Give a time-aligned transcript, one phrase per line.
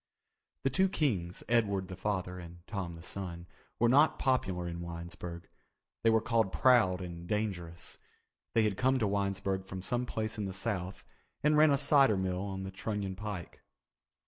[0.63, 3.45] The two Kings, Edward the father, and Tom the son,
[3.77, 5.47] were not popular in Winesburg.
[6.01, 7.99] They were called proud and dangerous.
[8.55, 11.05] They had come to Winesburg from some place in the South
[11.43, 13.61] and ran a cider mill on the Trunion Pike.